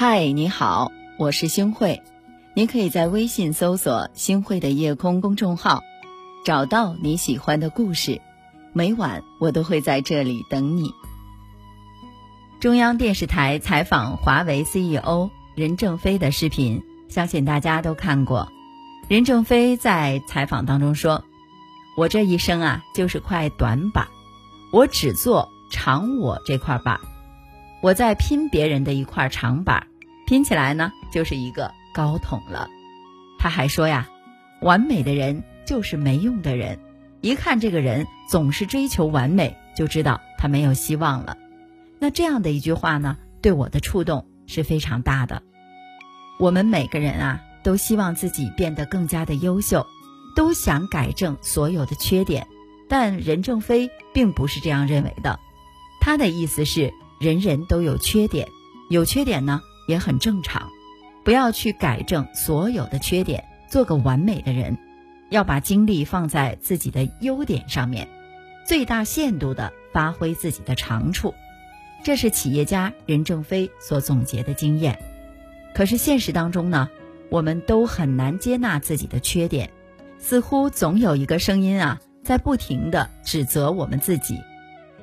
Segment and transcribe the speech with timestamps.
[0.00, 2.04] 嗨，你好，我是星慧。
[2.54, 5.82] 你可以在微信搜索“星慧的夜空”公众号，
[6.44, 8.22] 找到你喜欢的故事。
[8.72, 10.92] 每晚我都会在这里等你。
[12.60, 18.52] 中央电视台采访华为 CEO 任正非的视频，相信大家都看过。
[19.08, 21.24] 任正非在采访当中说
[21.98, 24.06] ：“我这一生啊，就是块短板，
[24.72, 27.00] 我只做长我这块板，
[27.82, 29.88] 我在拼别人的一块长板，
[30.28, 32.68] 拼起来呢，就是一个高筒了。”
[33.40, 34.10] 他还说呀
[34.60, 36.78] ：“完美的人就是没用的人，
[37.22, 41.38] 一看这个人总是追求完美，就知道他没有希望了。”
[41.98, 45.42] 那这样的一句话呢，对我的触动是非常大的。
[46.38, 49.86] 我们每个人啊，都希望自己变得更加的优秀，
[50.36, 52.46] 都想改正所有的缺点，
[52.86, 55.40] 但任正非并不是这样认为的。
[56.02, 58.46] 他的意思是，人人都有缺点，
[58.90, 60.68] 有缺点呢也很正常，
[61.24, 64.76] 不要去改正所有的缺点，做个完美的人，
[65.30, 68.06] 要把精力放在自己的优点上面，
[68.66, 71.34] 最大限度的发挥自己的长处。
[72.04, 74.98] 这是企业家任正非所总结的经验，
[75.74, 76.90] 可是现实当中呢，
[77.30, 79.70] 我们都很难接纳自己的缺点，
[80.18, 84.38] 似乎总有一个声音啊，在不停的指责我们自己。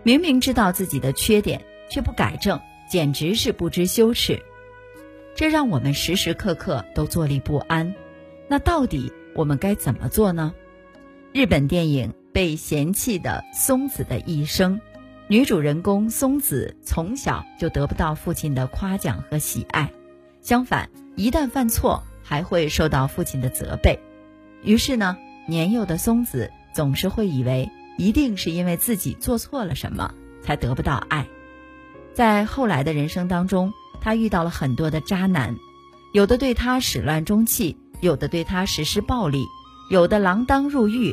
[0.04, 4.42] 明明知道自己的缺点，却不改正，简直是不知羞耻。
[5.36, 7.94] 这让我们时时刻刻都坐立不安。
[8.48, 10.54] 那到底我们该怎么做呢？
[11.34, 14.78] 日本电影《被嫌弃的松子的一生》。
[15.28, 19.92] 女主人公松子从小就得不到父亲的夸奖和喜爱，
[20.42, 24.00] 相反，一旦犯错还会受到父亲的责备。
[24.64, 31.28] 于是呢，年幼的松子总是会以为一定是因为自己做错了什么才得不到爱。
[32.14, 33.74] 在后来的人生当中，
[34.06, 35.58] 她遇到了很多的渣男，
[36.14, 39.48] 有的对她始乱终弃，有的对她实施暴力，
[39.90, 41.12] 有的锒铛入狱，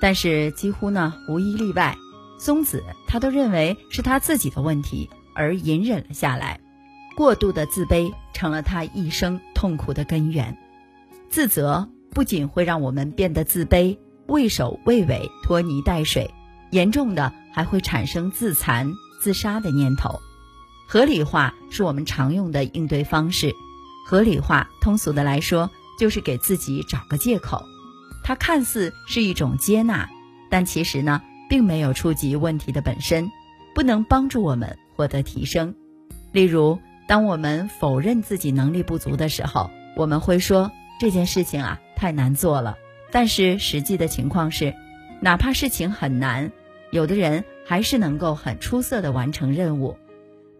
[0.00, 1.98] 但是几乎呢无一例外。
[2.38, 6.60] 松子，他都认为是他自己的问题而隐忍了下来，
[7.14, 10.56] 过度的自卑成了他一生痛苦的根源。
[11.28, 16.32] 自责不仅会让我们变得自卑、畏首畏尾、拖泥带水，
[16.70, 18.90] 严重的还会产生自残、
[19.20, 20.18] 自杀的念头。
[20.86, 23.54] 合理化是我们常用的应对方式，
[24.06, 27.62] 合理化通俗的来说就是给自己找个借口。
[28.22, 30.08] 它看似是一种接纳，
[30.50, 31.20] 但其实呢？
[31.46, 33.30] 并没有触及问题的本身，
[33.74, 35.74] 不能帮助我们获得提升。
[36.32, 42.76] 例如，当我们否认自己能力不足的时候，我们会说这件事情啊太难做了。
[43.12, 44.74] 但是实际的情况是，
[45.20, 46.50] 哪怕事情很难，
[46.90, 49.98] 有的人还是能够很出色的完成任务。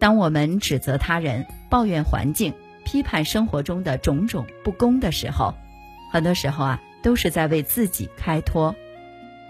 [0.04, 2.52] 当我们指责他人、抱怨环境、
[2.84, 5.54] 批判生活中的种种不公的时候，
[6.12, 8.76] 很多时候啊都是在为自己开脱。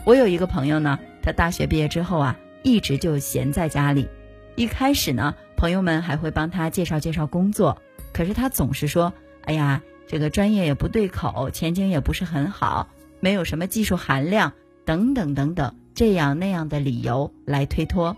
[0.05, 1.01] 我有一个朋友呢。
[1.25, 4.09] 他大学毕业之后啊，一直就闲在家里。
[4.55, 7.83] 一开始呢，朋友们还会帮他介绍介绍工作，
[8.13, 14.53] 可是他总是说：“哎呀，这个专业也不对口，前景也不是很好，没有什么技术含量，
[14.85, 18.17] 等等等等，这样那样的理由来推脱。”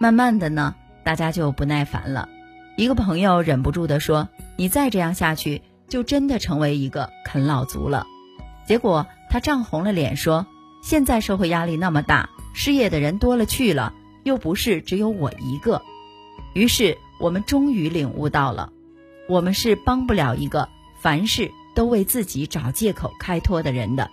[0.00, 0.74] 慢慢的呢，
[1.06, 2.28] 大家就不耐烦了。
[2.76, 4.28] 一个朋友忍不住的说
[4.58, 8.08] ：“你再这样下去，就真的成为一个啃老族了。”
[8.66, 10.48] 结果他涨红了脸说
[10.82, 13.94] ：“现在社会压力那么大。”失业的人多了去了，
[14.24, 15.80] 又不是只有我一个。
[16.54, 18.72] 于是我们终于领悟到了，
[19.28, 20.68] 我们是帮不了一个
[21.00, 24.10] 凡事都为自己找借口开脱的人的。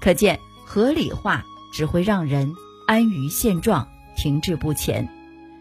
[0.00, 2.52] 可见合理化只会让人
[2.88, 5.08] 安于现状，停滞不前。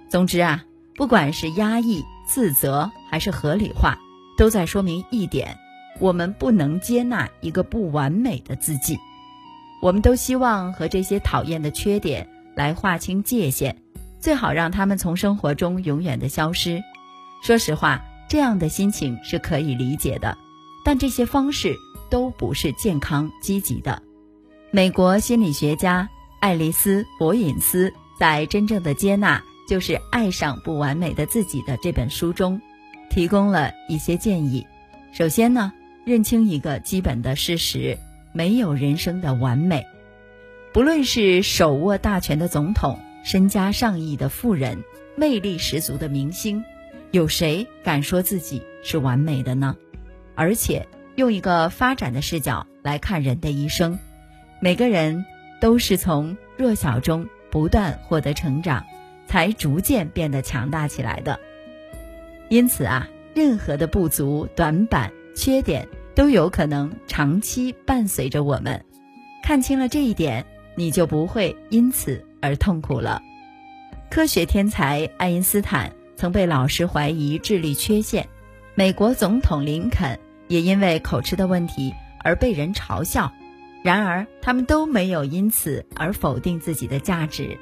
[0.09, 0.63] 总之啊，
[0.95, 3.97] 不管是压抑、自责还是合理化，
[4.37, 5.57] 都在说明一点：
[5.99, 8.97] 我们不能接纳一个不完美的自己。
[9.81, 13.75] 我们都希望和这些讨厌的缺点来划清界限，
[14.19, 16.81] 最好让他们从生活中永远的消失。
[17.43, 20.37] 说实话，这样的心情是可以理解的，
[20.83, 21.75] 但这些方式
[22.09, 24.01] 都不是健康积极的。
[24.71, 26.09] 美国心理学家
[26.39, 32.61] 爱丽丝·博隐斯在《真正的接纳就是爱上不完美的自己》的这本书中，
[33.09, 34.65] 提供了一些建议。
[35.11, 35.73] 首先呢，
[36.05, 37.97] 认清一个基本的事实。
[38.37, 39.87] 没有人生的完美，
[40.73, 44.83] 不论是手握大权的总统、身家上亿的富人、
[45.15, 46.65] 魅力十足的明星，
[47.11, 49.77] 有谁敢说自己是完美的呢？
[50.35, 50.85] 而且
[51.15, 53.97] 用一个发展的视角来看人的一生，
[54.59, 55.25] 每个人
[55.61, 58.85] 都是从弱小中不断获得成长，
[59.27, 61.39] 才逐渐变得强大起来的。
[62.49, 68.85] 因此啊，任何的不足、短板、缺点都有可能长期伴随着我们。
[69.43, 70.45] 看清了这一点，
[70.75, 73.21] 你就不会因此而痛苦了。
[74.09, 78.27] 科学天才爱因斯坦曾被老师怀疑智力缺陷，
[78.75, 81.93] 美国总统林肯也因为口吃的问题
[82.23, 83.31] 而被人嘲笑。
[83.83, 87.57] 然而，他们都没有因此而否定自己的价值。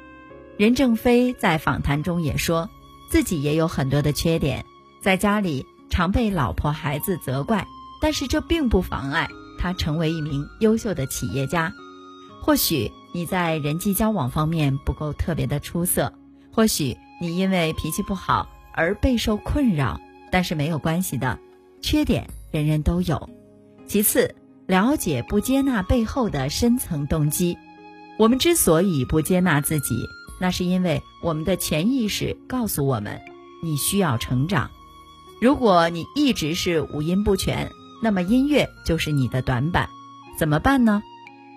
[0.56, 2.68] 任正非在访谈中也说，
[3.10, 4.64] 自己也有很多的缺点，
[5.00, 7.66] 在家里常被老婆孩子责怪，
[8.00, 9.28] 但是这并不妨碍
[9.58, 11.72] 他成为一名优秀的企业家。
[12.40, 16.12] 或许你在人际交往方面不够特别的出色，
[16.52, 21.38] 或许你因为脾气不好而备受困扰，但是没有关系的，
[21.80, 23.28] 缺点人人都有。
[23.86, 24.34] 其次。
[24.66, 27.58] 了解不接纳背后的深层动机，
[28.18, 30.08] 我们之所以不接纳自己，
[30.44, 33.22] 那是因为我们的潜意识告诉我们，
[33.62, 34.70] 你需要成长。
[35.40, 37.70] 如果你一直是五音不全，
[38.02, 39.88] 那么音乐就是你的短板，
[40.38, 41.02] 怎么办呢？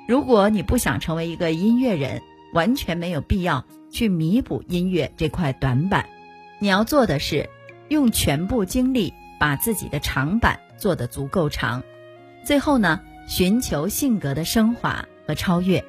[0.07, 2.21] 如果你不想成为一个音乐人，
[2.53, 6.07] 完全没有必要去弥补音乐这块短板。
[6.61, 7.49] 你要做的是，
[7.89, 11.83] 用全部精力把自己的长板做得足够长。
[12.45, 15.83] 最后呢，寻求性格的升华和超越。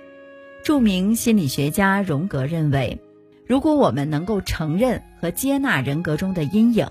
[0.62, 3.00] 著名心理学家荣格认为，
[3.46, 6.86] 如果我们能够承认和接纳人格中的阴影，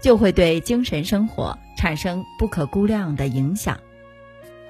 [0.00, 3.78] 就会对精神生活产生不可估量的影响。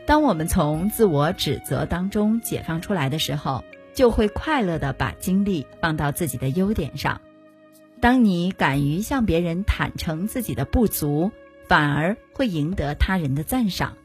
[0.07, 3.65] 当我们从自我指责当中解放出来的时候，
[3.95, 7.21] 就会快乐的把精力放到自己的优点上。
[8.01, 11.31] 当你敢于向别人坦诚自己的不足，
[11.69, 13.97] 反而会赢得他人的赞赏。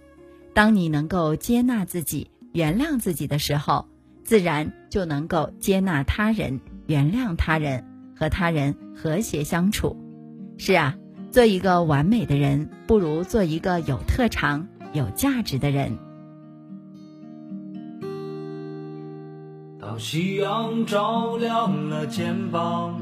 [0.54, 3.88] 当你能够接纳自己、原谅自己的时候，
[4.28, 9.96] 自然就能够接纳他人、原谅他人，和他人和谐相处。
[10.58, 10.98] 是啊，
[11.32, 15.98] 做一个完美的人，不如做一个有特长、有价值的人。
[19.80, 23.00] 当夕阳照亮了肩膀，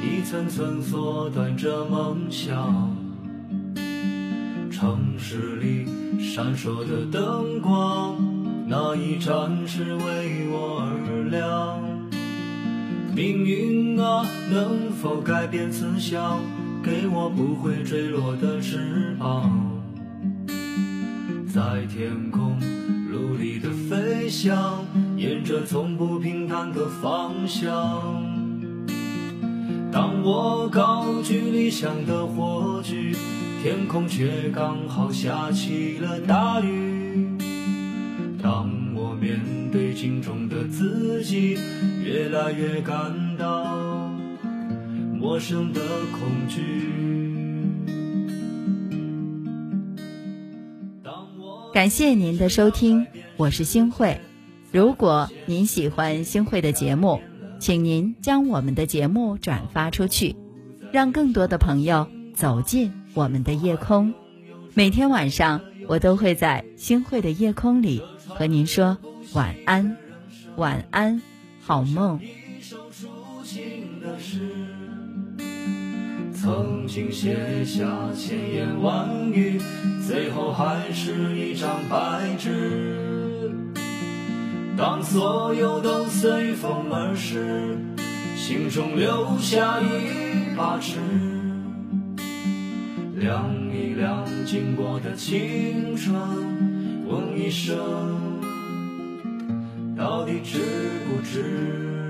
[0.00, 2.96] 一层层缩短着梦想。
[4.70, 5.84] 城市里
[6.20, 8.16] 闪烁的灯光，
[8.76, 11.78] 那一盏是为我而亮。
[13.14, 16.40] 命运啊，能否改变思想，
[16.82, 19.80] 给我不会坠落的翅膀，
[21.46, 22.58] 在天空
[23.12, 24.84] 努力的飞翔，
[25.16, 27.70] 沿着从不平坦的方向。
[29.92, 33.14] 当我高举理想的火炬。
[33.62, 36.83] 天空却刚好下起了大雨。
[38.44, 39.40] 当我面
[39.72, 41.56] 对镜中的自己，
[42.04, 44.12] 越来越感到
[45.18, 45.80] 陌生的
[46.12, 46.60] 恐惧。
[51.72, 53.06] 感谢您的收听，
[53.38, 54.20] 我是星慧。
[54.70, 57.22] 如果您喜欢星慧的节目，
[57.58, 60.36] 请您将我们的节目转发出去，
[60.92, 62.92] 让更多的朋友走进。
[63.14, 64.12] 我们的夜空，
[64.74, 68.98] 每天晚上我都会在星汇的夜空里和您说
[69.32, 69.96] 晚安，
[70.56, 71.22] 晚安，
[71.60, 72.20] 好梦。
[76.32, 79.58] 曾经写下千言万语，
[80.06, 83.50] 最后还是一张白纸。
[84.76, 87.78] 当所有都随风而逝，
[88.36, 91.33] 心中留下一把尺。
[93.24, 96.14] 量一量经过的青春，
[97.06, 97.74] 问一声，
[99.96, 100.58] 到底值
[101.08, 102.03] 不值？